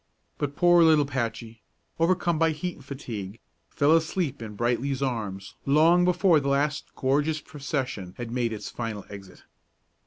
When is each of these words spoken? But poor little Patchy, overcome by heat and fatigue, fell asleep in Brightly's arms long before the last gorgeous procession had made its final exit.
But 0.39 0.55
poor 0.55 0.81
little 0.81 1.05
Patchy, 1.05 1.61
overcome 1.99 2.39
by 2.39 2.53
heat 2.53 2.77
and 2.77 2.83
fatigue, 2.83 3.39
fell 3.69 3.95
asleep 3.95 4.41
in 4.41 4.55
Brightly's 4.55 5.03
arms 5.03 5.53
long 5.63 6.05
before 6.05 6.39
the 6.39 6.47
last 6.49 6.95
gorgeous 6.95 7.39
procession 7.39 8.15
had 8.17 8.31
made 8.31 8.51
its 8.51 8.71
final 8.71 9.05
exit. 9.11 9.43